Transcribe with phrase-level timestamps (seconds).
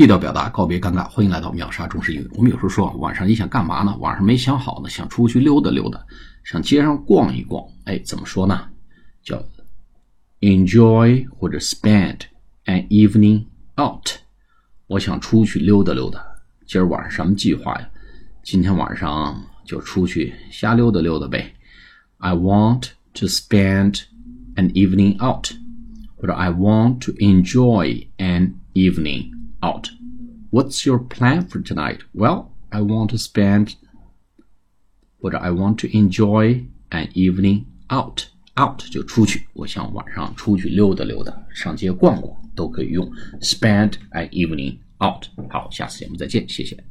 [0.00, 1.06] 地道表达，告别尴尬。
[1.10, 2.30] 欢迎来到秒杀中式英语。
[2.32, 3.94] 我们有时候说晚上你想干嘛呢？
[3.98, 6.02] 晚上没想好呢，想出去溜达溜达，
[6.42, 7.62] 上街上逛一逛。
[7.84, 8.66] 哎，怎么说呢？
[9.22, 9.44] 叫
[10.40, 12.20] enjoy 或者 spend
[12.64, 13.44] an evening
[13.76, 14.08] out。
[14.86, 16.24] 我想出去溜达溜达。
[16.66, 17.86] 今儿晚上什么计划呀？
[18.42, 21.52] 今天晚上就出去瞎溜达溜达呗。
[22.16, 24.04] I want to spend
[24.54, 25.48] an evening out，
[26.16, 29.89] 或者 I want to enjoy an evening out.
[30.51, 31.99] What's your plan for tonight?
[32.13, 33.75] Well, I want to spend
[35.19, 38.27] 或者 I want to enjoy an evening out.
[38.57, 43.11] Out 就出去，我想晚上出去溜达溜达，上街逛逛都可以用
[43.41, 45.25] spend an evening out。
[45.49, 46.81] 好，下次节目再见，谢谢。